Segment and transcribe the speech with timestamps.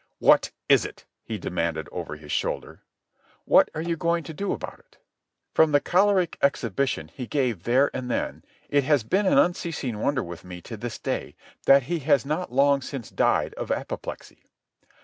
[0.17, 2.81] "What is it?" he demanded over his shoulder.
[3.45, 4.97] "What are you going to do about it?"
[5.53, 10.23] From the choleric exhibition he gave there and then it has been an unceasing wonder
[10.23, 11.35] with me to this day
[11.67, 14.41] that he has not long since died of apoplexy.